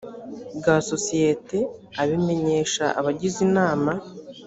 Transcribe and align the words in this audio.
bwa 0.57 0.75
sosiyete 0.89 1.57
abimenyesha 2.01 2.85
abagize 2.99 3.37
inama 3.47 3.91